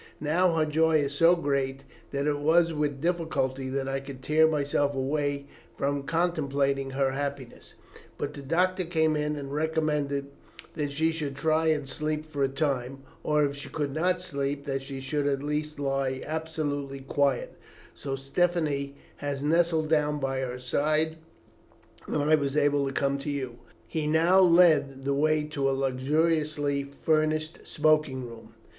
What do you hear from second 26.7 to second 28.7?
furnished smoking room.